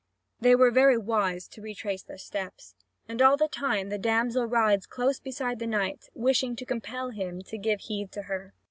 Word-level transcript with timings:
They 0.39 0.55
were 0.55 0.71
very 0.71 0.97
wise 0.97 1.47
to 1.49 1.61
retrace 1.61 2.01
their 2.01 2.17
steps. 2.17 2.73
And 3.07 3.21
all 3.21 3.37
the 3.37 3.47
time 3.47 3.89
the 3.89 3.99
damsel 3.99 4.47
rides 4.47 4.87
close 4.87 5.19
beside 5.19 5.59
the 5.59 5.67
knight, 5.67 6.09
wishing 6.15 6.55
to 6.55 6.65
compel 6.65 7.11
him 7.11 7.43
to 7.43 7.57
give 7.59 7.81
heed 7.81 8.11
to 8.13 8.23
her. 8.23 8.55